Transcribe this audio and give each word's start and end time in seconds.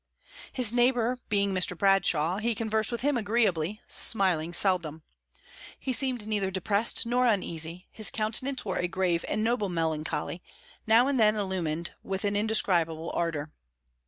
His 0.51 0.73
neighbour 0.73 1.19
being 1.29 1.53
Mr. 1.53 1.77
Bradshaw, 1.77 2.37
he 2.37 2.55
conversed 2.55 2.91
with 2.91 3.01
him 3.01 3.17
agreeably, 3.17 3.81
smiling 3.87 4.51
seldom. 4.51 5.03
He 5.77 5.93
seemed 5.93 6.25
neither 6.25 6.49
depressed 6.49 7.05
nor 7.05 7.27
uneasy; 7.27 7.87
his 7.91 8.09
countenance 8.09 8.65
wore 8.65 8.77
a 8.79 8.87
grave 8.87 9.23
and 9.27 9.43
noble 9.43 9.69
melancholy, 9.69 10.41
now 10.87 11.07
and 11.07 11.19
then 11.19 11.35
illumined 11.35 11.93
with 12.01 12.25
an 12.25 12.35
indescribable 12.35 13.11
ardour. 13.13 13.51